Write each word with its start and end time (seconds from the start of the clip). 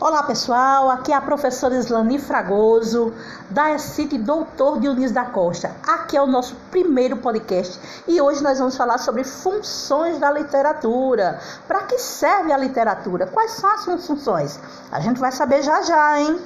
Olá 0.00 0.22
pessoal, 0.22 0.90
aqui 0.90 1.10
é 1.10 1.16
a 1.16 1.20
professora 1.20 1.74
Islani 1.74 2.20
Fragoso, 2.20 3.12
da 3.50 3.72
ECIT 3.72 4.16
Doutor 4.18 4.78
Dionísio 4.78 5.12
da 5.12 5.24
Costa. 5.24 5.74
Aqui 5.88 6.16
é 6.16 6.22
o 6.22 6.26
nosso 6.26 6.54
primeiro 6.70 7.16
podcast 7.16 7.80
e 8.06 8.20
hoje 8.20 8.40
nós 8.40 8.60
vamos 8.60 8.76
falar 8.76 8.98
sobre 8.98 9.24
funções 9.24 10.20
da 10.20 10.30
literatura. 10.30 11.40
Para 11.66 11.82
que 11.82 11.98
serve 11.98 12.52
a 12.52 12.56
literatura? 12.56 13.26
Quais 13.26 13.50
são 13.50 13.70
as 13.70 14.06
funções? 14.06 14.60
A 14.92 15.00
gente 15.00 15.18
vai 15.18 15.32
saber 15.32 15.64
já 15.64 15.82
já, 15.82 16.20
hein? 16.20 16.40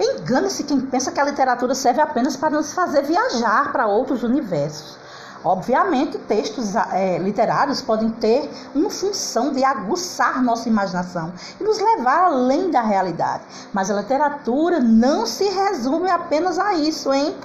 Engane-se 0.00 0.64
quem 0.64 0.80
pensa 0.80 1.12
que 1.12 1.20
a 1.20 1.24
literatura 1.24 1.74
serve 1.74 2.00
apenas 2.00 2.38
para 2.38 2.48
nos 2.48 2.72
fazer 2.72 3.02
viajar 3.02 3.70
para 3.70 3.86
outros 3.86 4.22
universos. 4.22 5.03
Obviamente, 5.44 6.16
textos 6.18 6.74
é, 6.74 7.18
literários 7.18 7.82
podem 7.82 8.08
ter 8.08 8.50
uma 8.74 8.88
função 8.88 9.52
de 9.52 9.62
aguçar 9.62 10.42
nossa 10.42 10.68
imaginação 10.68 11.32
e 11.60 11.64
nos 11.64 11.78
levar 11.78 12.24
além 12.24 12.70
da 12.70 12.80
realidade. 12.80 13.44
Mas 13.72 13.90
a 13.90 14.00
literatura 14.00 14.80
não 14.80 15.26
se 15.26 15.44
resume 15.44 16.10
apenas 16.10 16.58
a 16.58 16.74
isso, 16.74 17.12
hein? 17.12 17.36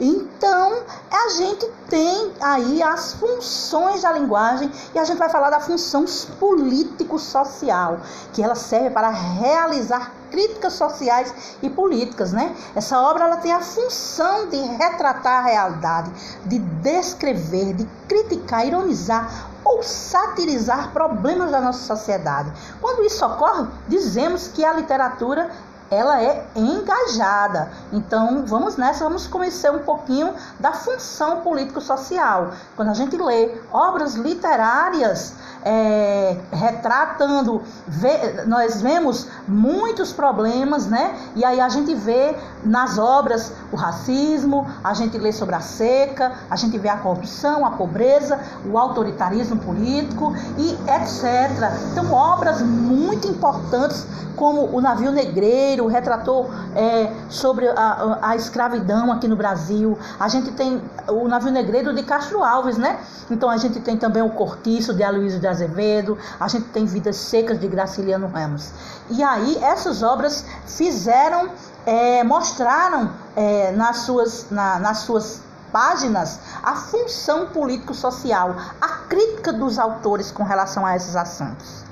Então, 0.00 0.82
a 1.10 1.28
gente 1.30 1.70
tem 1.88 2.32
aí 2.40 2.82
as 2.82 3.14
funções 3.14 4.02
da 4.02 4.12
linguagem 4.12 4.70
e 4.92 4.98
a 4.98 5.04
gente 5.04 5.18
vai 5.18 5.28
falar 5.28 5.50
da 5.50 5.60
função 5.60 6.04
político-social, 6.40 8.00
que 8.32 8.42
ela 8.42 8.56
serve 8.56 8.90
para 8.90 9.10
realizar 9.10 10.12
críticas 10.34 10.72
sociais 10.72 11.32
e 11.62 11.70
políticas, 11.70 12.32
né? 12.32 12.52
Essa 12.74 13.00
obra 13.00 13.24
ela 13.24 13.36
tem 13.36 13.52
a 13.52 13.60
função 13.60 14.48
de 14.48 14.56
retratar 14.56 15.44
a 15.44 15.48
realidade, 15.48 16.10
de 16.44 16.58
descrever, 16.58 17.74
de 17.74 17.88
criticar, 18.08 18.66
ironizar 18.66 19.48
ou 19.64 19.80
satirizar 19.84 20.92
problemas 20.92 21.52
da 21.52 21.60
nossa 21.60 21.84
sociedade. 21.84 22.52
Quando 22.80 23.04
isso 23.04 23.24
ocorre, 23.24 23.68
dizemos 23.88 24.48
que 24.48 24.64
a 24.64 24.72
literatura 24.72 25.50
ela 25.90 26.20
é 26.20 26.46
engajada. 26.56 27.70
Então, 27.92 28.44
vamos 28.46 28.76
nessa, 28.76 29.04
vamos 29.04 29.26
conhecer 29.26 29.70
um 29.70 29.80
pouquinho 29.80 30.34
da 30.58 30.72
função 30.72 31.40
político-social. 31.42 32.52
Quando 32.74 32.88
a 32.90 32.94
gente 32.94 33.16
lê 33.16 33.54
obras 33.72 34.14
literárias 34.14 35.34
é, 35.64 36.36
retratando, 36.52 37.62
vê, 37.86 38.44
nós 38.46 38.82
vemos 38.82 39.28
muitos 39.46 40.12
problemas, 40.12 40.86
né? 40.86 41.14
E 41.36 41.44
aí 41.44 41.60
a 41.60 41.68
gente 41.68 41.94
vê 41.94 42.34
nas 42.64 42.98
obras 42.98 43.52
o 43.72 43.76
racismo, 43.76 44.66
a 44.82 44.94
gente 44.94 45.18
lê 45.18 45.32
sobre 45.32 45.54
a 45.54 45.60
seca, 45.60 46.32
a 46.50 46.56
gente 46.56 46.78
vê 46.78 46.88
a 46.88 46.96
corrupção, 46.96 47.64
a 47.64 47.70
pobreza, 47.70 48.38
o 48.70 48.78
autoritarismo 48.78 49.58
político 49.58 50.34
e 50.58 50.70
etc. 50.72 51.70
Então, 51.92 52.12
obras 52.12 52.62
muito 52.62 53.28
importantes 53.28 54.06
como 54.36 54.64
o 54.64 54.80
navio 54.80 55.12
negreiro 55.12 55.86
retratou 55.86 56.50
é, 56.74 57.12
sobre 57.28 57.68
a, 57.68 58.18
a, 58.20 58.36
escravidão 58.36 59.12
aqui 59.12 59.28
no 59.28 59.36
Brasil. 59.36 59.96
A 60.18 60.28
gente 60.28 60.50
tem 60.52 60.82
o 61.08 61.28
navio 61.28 61.52
negreiro 61.52 61.94
de 61.94 62.02
Castro 62.02 62.42
Alves, 62.42 62.76
né? 62.76 62.98
Então 63.30 63.48
a 63.48 63.56
gente 63.56 63.80
tem 63.80 63.96
também 63.96 64.22
o 64.22 64.30
Cortiço 64.30 64.92
de 64.92 65.02
Aloysio 65.02 65.40
de 65.40 65.46
Azevedo, 65.46 66.18
a 66.38 66.48
gente 66.48 66.66
tem 66.66 66.84
Vidas 66.84 67.16
Secas 67.16 67.58
de 67.58 67.66
Graciliano 67.68 68.26
Ramos. 68.26 68.70
E 69.10 69.22
aí 69.22 69.33
essas 69.62 70.02
obras 70.02 70.44
fizeram, 70.66 71.50
é, 71.86 72.22
mostraram 72.24 73.10
é, 73.36 73.72
nas, 73.72 73.98
suas, 73.98 74.46
na, 74.50 74.78
nas 74.78 74.98
suas 74.98 75.40
páginas 75.72 76.38
a 76.62 76.76
função 76.76 77.46
político-social, 77.48 78.54
a 78.80 78.88
crítica 79.08 79.52
dos 79.52 79.78
autores 79.78 80.30
com 80.30 80.44
relação 80.44 80.86
a 80.86 80.94
esses 80.96 81.16
assuntos. 81.16 81.84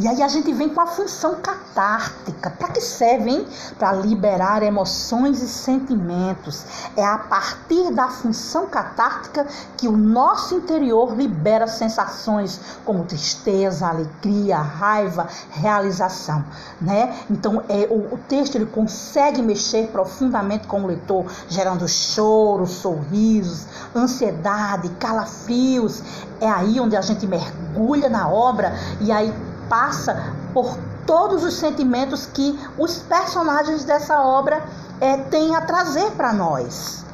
E 0.00 0.08
aí 0.08 0.22
a 0.22 0.28
gente 0.28 0.50
vem 0.54 0.70
com 0.70 0.80
a 0.80 0.86
função 0.86 1.34
catártica. 1.42 2.48
Para 2.48 2.68
que 2.68 2.80
serve, 2.80 3.28
hein? 3.28 3.46
Para 3.78 3.92
liberar 3.92 4.62
emoções 4.62 5.42
e 5.42 5.48
sentimentos. 5.48 6.64
É 6.96 7.04
a 7.04 7.18
partir 7.18 7.90
da 7.92 8.08
função 8.08 8.66
catártica 8.66 9.46
que 9.76 9.86
o 9.86 9.94
nosso 9.94 10.54
interior 10.54 11.14
libera 11.14 11.66
sensações 11.66 12.58
como 12.82 13.04
tristeza, 13.04 13.88
alegria, 13.88 14.56
raiva, 14.56 15.28
realização, 15.50 16.42
né? 16.80 17.14
Então, 17.28 17.62
é 17.68 17.86
o, 17.90 18.14
o 18.14 18.18
texto 18.26 18.54
ele 18.54 18.66
consegue 18.66 19.42
mexer 19.42 19.88
profundamente 19.88 20.66
com 20.66 20.82
o 20.82 20.86
leitor, 20.86 21.26
gerando 21.46 21.86
choro, 21.86 22.66
sorrisos, 22.66 23.66
ansiedade, 23.94 24.88
calafrios. 24.98 26.02
É 26.40 26.48
aí 26.48 26.80
onde 26.80 26.96
a 26.96 27.02
gente 27.02 27.26
mergulha 27.26 28.08
na 28.08 28.26
obra 28.30 28.74
e 28.98 29.12
aí 29.12 29.30
passa 29.70 30.34
por 30.52 30.76
todos 31.06 31.44
os 31.44 31.54
sentimentos 31.54 32.26
que 32.26 32.58
os 32.76 32.98
personagens 32.98 33.84
dessa 33.84 34.20
obra 34.20 34.62
é, 35.00 35.16
têm 35.16 35.54
a 35.54 35.60
trazer 35.60 36.10
para 36.10 36.32
nós. 36.32 37.04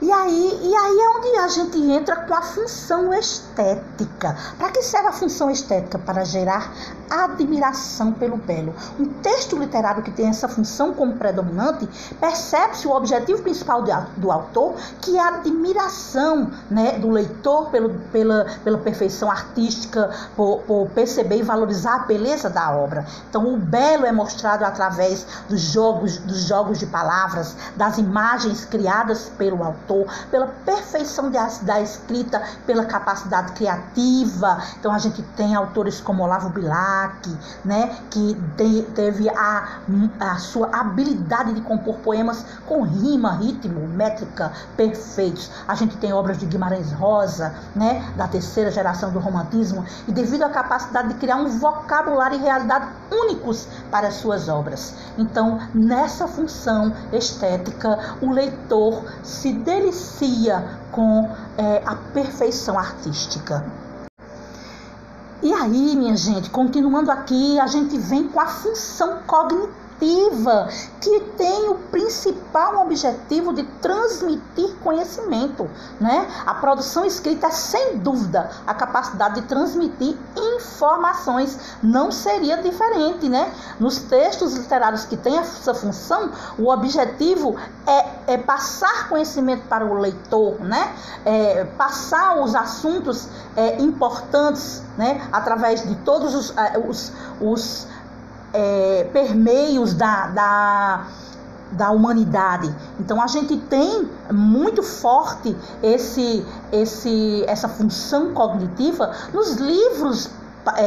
E 0.00 0.10
aí, 0.10 0.60
e 0.64 0.74
aí 0.74 0.98
é 0.98 1.08
onde 1.10 1.36
a 1.38 1.48
gente 1.48 1.78
entra 1.78 2.16
com 2.16 2.34
a 2.34 2.42
função 2.42 3.14
estética. 3.14 4.36
Para 4.58 4.70
que 4.72 4.82
serve 4.82 5.08
a 5.08 5.12
função 5.12 5.48
estética? 5.48 5.96
Para 5.96 6.24
gerar 6.24 6.72
admiração 7.24 8.12
pelo 8.12 8.36
belo. 8.36 8.74
Um 8.98 9.06
texto 9.06 9.56
literário 9.56 10.02
que 10.02 10.10
tem 10.10 10.28
essa 10.28 10.48
função 10.48 10.92
como 10.92 11.14
predominante, 11.14 11.88
percebe-se 12.20 12.86
o 12.86 12.92
objetivo 12.92 13.42
principal 13.42 13.82
de, 13.82 13.92
do 14.16 14.30
autor, 14.30 14.74
que 15.00 15.16
é 15.16 15.20
a 15.20 15.28
admiração 15.36 16.50
né, 16.70 16.98
do 16.98 17.10
leitor 17.10 17.70
pelo, 17.70 17.90
pela, 18.12 18.46
pela 18.64 18.78
perfeição 18.78 19.30
artística, 19.30 20.10
por, 20.36 20.60
por 20.60 20.88
perceber 20.90 21.38
e 21.38 21.42
valorizar 21.42 21.96
a 21.96 21.98
beleza 22.00 22.48
da 22.48 22.70
obra. 22.70 23.06
Então, 23.28 23.52
o 23.52 23.56
belo 23.56 24.06
é 24.06 24.12
mostrado 24.12 24.64
através 24.64 25.26
dos 25.48 25.60
jogos, 25.60 26.18
dos 26.18 26.44
jogos 26.44 26.78
de 26.78 26.86
palavras, 26.86 27.56
das 27.76 27.98
imagens 27.98 28.64
criadas 28.64 29.30
pelo 29.36 29.62
autor 29.62 30.06
pela 30.30 30.46
perfeição 30.46 31.30
da, 31.30 31.46
da 31.62 31.80
escrita, 31.80 32.42
pela 32.66 32.84
capacidade 32.84 33.52
criativa. 33.52 34.62
Então 34.78 34.92
a 34.92 34.98
gente 34.98 35.22
tem 35.36 35.54
autores 35.54 36.00
como 36.00 36.22
Olavo 36.22 36.50
Né, 37.64 37.96
que 38.10 38.34
de, 38.56 38.82
teve 38.94 39.28
a, 39.28 39.80
a 40.20 40.36
sua 40.36 40.68
habilidade 40.72 41.54
de 41.54 41.60
compor 41.62 41.96
poemas 41.96 42.44
com 42.66 42.82
rima, 42.82 43.36
ritmo, 43.36 43.86
métrica 43.88 44.52
perfeitos. 44.76 45.50
A 45.66 45.74
gente 45.74 45.96
tem 45.96 46.12
obras 46.12 46.38
de 46.38 46.46
Guimarães 46.46 46.92
Rosa, 46.92 47.54
né, 47.74 48.12
da 48.16 48.28
terceira 48.28 48.70
geração 48.70 49.10
do 49.10 49.18
romantismo, 49.18 49.84
e 50.06 50.12
devido 50.12 50.42
à 50.42 50.48
capacidade 50.48 51.08
de 51.08 51.14
criar 51.14 51.36
um 51.36 51.48
vocabulário 51.48 52.38
e 52.38 52.42
realidade 52.42 52.86
únicos 53.10 53.66
para 53.90 54.08
as 54.08 54.14
suas 54.14 54.48
obras. 54.48 54.94
Então, 55.18 55.60
nessa 55.74 56.26
função 56.26 56.92
estética, 57.12 58.16
o 58.20 58.30
leitor 58.30 59.04
se 59.22 59.52
delicia 59.52 60.64
com 60.90 61.30
é, 61.56 61.82
a 61.84 61.94
perfeição 62.12 62.78
artística. 62.78 63.64
E 65.42 65.52
aí, 65.52 65.96
minha 65.96 66.16
gente, 66.16 66.48
continuando 66.50 67.10
aqui, 67.10 67.58
a 67.58 67.66
gente 67.66 67.98
vem 67.98 68.28
com 68.28 68.38
a 68.38 68.46
função 68.46 69.22
cognitiva 69.26 70.68
que 71.00 71.20
tem 71.36 71.68
o 71.68 71.74
principal 71.90 72.80
objetivo 72.80 73.52
de 73.52 73.64
transmitir 73.80 74.72
conhecimento, 74.84 75.68
né? 76.00 76.28
A 76.46 76.54
produção 76.54 77.04
escrita 77.04 77.48
é 77.48 77.50
sem 77.50 77.98
dúvida 77.98 78.50
a 78.64 78.72
capacidade 78.72 79.40
de 79.40 79.46
transmitir 79.48 80.16
informações, 80.56 81.58
não 81.82 82.10
seria 82.10 82.56
diferente, 82.58 83.28
né? 83.28 83.52
Nos 83.78 83.98
textos 83.98 84.54
literários 84.54 85.04
que 85.04 85.16
têm 85.16 85.38
essa 85.38 85.74
função, 85.74 86.30
o 86.58 86.68
objetivo 86.68 87.56
é, 87.86 88.34
é 88.34 88.38
passar 88.38 89.08
conhecimento 89.08 89.62
para 89.68 89.84
o 89.84 89.94
leitor, 89.94 90.60
né? 90.60 90.92
É, 91.24 91.64
passar 91.76 92.40
os 92.40 92.54
assuntos 92.54 93.28
é, 93.56 93.80
importantes, 93.80 94.82
né? 94.96 95.26
Através 95.32 95.86
de 95.86 95.94
todos 95.96 96.34
os, 96.34 96.56
é, 96.56 96.78
os, 96.78 97.12
os 97.40 97.86
é, 98.52 99.08
permeios 99.12 99.94
da, 99.94 100.26
da, 100.28 101.06
da 101.72 101.90
humanidade. 101.90 102.74
Então 103.00 103.20
a 103.20 103.26
gente 103.26 103.56
tem 103.56 104.08
muito 104.30 104.82
forte 104.82 105.56
esse, 105.82 106.44
esse, 106.70 107.44
essa 107.46 107.68
função 107.68 108.32
cognitiva 108.32 109.12
nos 109.32 109.54
livros 109.56 110.30
é, 110.76 110.82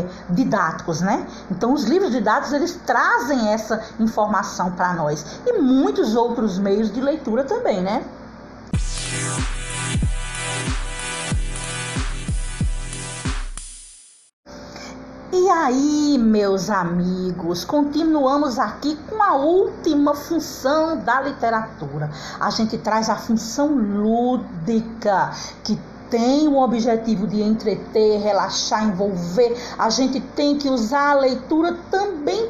é, 0.00 0.06
didáticos, 0.30 1.00
né? 1.00 1.26
Então 1.50 1.72
os 1.72 1.84
livros 1.84 2.12
didáticos 2.12 2.52
eles 2.52 2.80
trazem 2.86 3.52
essa 3.52 3.82
informação 4.00 4.72
para 4.72 4.94
nós 4.94 5.40
e 5.46 5.52
muitos 5.54 6.14
outros 6.14 6.58
meios 6.58 6.92
de 6.92 7.00
leitura 7.00 7.44
também, 7.44 7.82
né? 7.82 8.04
E 15.32 15.48
aí, 15.50 16.18
meus 16.18 16.70
amigos, 16.70 17.64
continuamos 17.64 18.58
aqui 18.58 18.96
com 19.08 19.22
a 19.22 19.34
última 19.34 20.14
função 20.14 20.98
da 20.98 21.20
literatura. 21.20 22.10
A 22.40 22.50
gente 22.50 22.78
traz 22.78 23.10
a 23.10 23.16
função 23.16 23.68
lúdica, 23.68 25.30
que 25.62 25.78
tem 26.10 26.48
o 26.48 26.58
objetivo 26.58 27.26
de 27.26 27.42
entreter, 27.42 28.20
relaxar, 28.20 28.84
envolver. 28.84 29.56
A 29.78 29.90
gente 29.90 30.20
tem 30.20 30.56
que 30.56 30.68
usar 30.68 31.10
a 31.10 31.20
leitura 31.20 31.76
também 31.90 32.45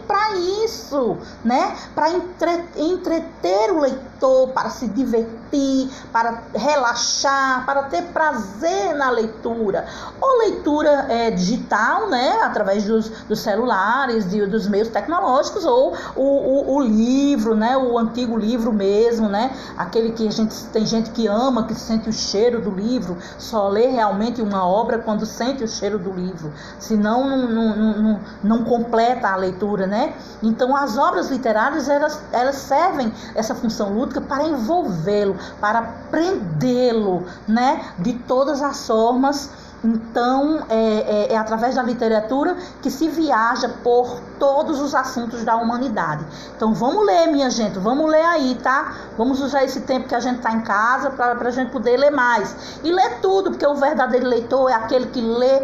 isso, 0.96 1.18
né? 1.44 1.76
Para 1.94 2.10
entre, 2.10 2.64
entreter 2.76 3.72
o 3.72 3.80
leitor, 3.80 4.48
para 4.48 4.70
se 4.70 4.88
divertir, 4.88 5.90
para 6.10 6.42
relaxar, 6.54 7.64
para 7.66 7.84
ter 7.84 8.02
prazer 8.04 8.94
na 8.94 9.10
leitura. 9.10 9.86
Ou 10.20 10.38
leitura 10.38 11.06
é, 11.08 11.30
digital, 11.30 12.08
né? 12.08 12.40
Através 12.42 12.84
dos, 12.84 13.08
dos 13.08 13.40
celulares, 13.40 14.28
de, 14.28 14.46
dos 14.46 14.66
meios 14.66 14.88
tecnológicos, 14.88 15.64
ou 15.64 15.94
o, 16.14 16.22
o, 16.22 16.76
o, 16.76 16.80
livro, 16.80 17.54
né? 17.54 17.76
O 17.76 17.98
antigo 17.98 18.36
livro 18.36 18.72
mesmo, 18.72 19.28
né? 19.28 19.50
Aquele 19.76 20.12
que 20.12 20.26
a 20.26 20.30
gente 20.30 20.54
tem 20.66 20.86
gente 20.86 21.10
que 21.10 21.26
ama, 21.26 21.66
que 21.66 21.74
sente 21.74 22.08
o 22.08 22.12
cheiro 22.12 22.60
do 22.60 22.70
livro 22.70 23.16
só 23.38 23.68
lê 23.68 23.88
realmente 23.88 24.40
uma 24.40 24.66
obra 24.66 24.98
quando 24.98 25.26
sente 25.26 25.62
o 25.62 25.68
cheiro 25.68 25.98
do 25.98 26.12
livro, 26.12 26.52
senão 26.78 27.28
não, 27.28 27.48
não, 27.48 27.76
não, 27.76 28.20
não 28.42 28.64
completa 28.64 29.28
a 29.28 29.36
leitura, 29.36 29.86
né? 29.86 30.14
Então 30.42 30.76
as 30.86 30.96
obras 30.96 31.28
literárias 31.28 31.88
elas, 31.88 32.20
elas 32.32 32.56
servem 32.56 33.12
essa 33.34 33.54
função 33.54 33.92
lúdica 33.92 34.20
para 34.20 34.44
envolvê-lo, 34.44 35.36
para 35.60 35.82
prendê-lo, 36.10 37.24
né? 37.46 37.84
De 37.98 38.12
todas 38.14 38.62
as 38.62 38.86
formas 38.86 39.50
então, 39.84 40.64
é, 40.68 40.74
é, 40.74 41.32
é, 41.32 41.36
através 41.36 41.76
da 41.76 41.82
literatura 41.82 42.56
que 42.82 42.90
se 42.90 43.08
viaja 43.08 43.68
por 43.84 44.20
todos 44.38 44.80
os 44.80 44.94
assuntos 44.94 45.44
da 45.44 45.54
humanidade. 45.56 46.24
Então, 46.56 46.74
vamos 46.74 47.06
ler, 47.06 47.26
minha 47.28 47.50
gente, 47.50 47.78
vamos 47.78 48.10
ler 48.10 48.24
aí, 48.24 48.58
tá? 48.62 48.94
Vamos 49.16 49.40
usar 49.40 49.64
esse 49.64 49.82
tempo 49.82 50.08
que 50.08 50.14
a 50.14 50.20
gente 50.20 50.38
está 50.38 50.52
em 50.52 50.62
casa 50.62 51.10
para 51.10 51.34
a 51.34 51.50
gente 51.50 51.70
poder 51.70 51.98
ler 51.98 52.10
mais. 52.10 52.80
E 52.82 52.90
ler 52.90 53.20
tudo, 53.20 53.50
porque 53.50 53.66
o 53.66 53.74
verdadeiro 53.74 54.26
leitor 54.26 54.70
é 54.70 54.74
aquele 54.74 55.06
que 55.06 55.20
lê 55.20 55.62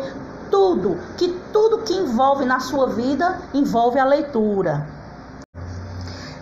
tudo, 0.51 0.99
que 1.17 1.29
tudo 1.53 1.79
que 1.79 1.95
envolve 1.95 2.45
na 2.45 2.61
sua 2.61 2.87
vida 2.87 3.39
envolve 3.55 3.99
a 3.99 4.05
leitura. 4.05 4.87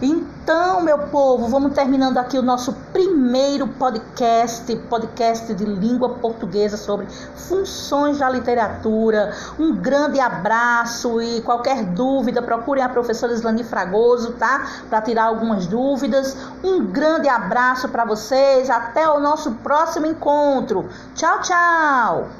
Então, 0.03 0.81
meu 0.81 0.97
povo, 0.97 1.47
vamos 1.47 1.75
terminando 1.75 2.17
aqui 2.17 2.39
o 2.39 2.43
nosso 2.43 2.73
primeiro 2.91 3.69
podcast, 3.69 4.75
podcast 4.89 5.53
de 5.53 5.67
língua 5.67 6.09
portuguesa 6.15 6.79
sobre 6.79 7.07
funções 7.37 8.19
da 8.19 8.31
literatura. 8.31 9.35
Um 9.59 9.77
grande 9.77 10.19
abraço 10.19 11.21
e 11.21 11.43
qualquer 11.43 11.85
dúvida, 11.85 12.41
procurem 12.41 12.83
a 12.83 12.89
professora 12.89 13.35
Islani 13.35 13.63
Fragoso, 13.63 14.33
tá? 14.33 14.67
Para 14.89 15.03
tirar 15.03 15.25
algumas 15.25 15.67
dúvidas. 15.67 16.35
Um 16.65 16.87
grande 16.87 17.29
abraço 17.29 17.87
para 17.91 18.07
vocês. 18.07 18.71
Até 18.71 19.07
o 19.07 19.21
nosso 19.21 19.53
próximo 19.57 20.07
encontro. 20.07 20.89
Tchau, 21.15 21.43
tchau. 21.43 22.40